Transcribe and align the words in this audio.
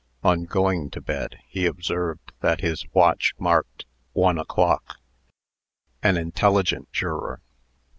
On 0.23 0.45
going 0.45 0.89
to 0.89 0.99
bed, 0.99 1.37
he 1.47 1.67
observed 1.67 2.31
that 2.39 2.61
his 2.61 2.91
watch 2.91 3.35
marked 3.37 3.85
one 4.13 4.39
o'clock. 4.39 4.97
An 6.01 6.17
intelligent 6.17 6.91
juror. 6.91 7.39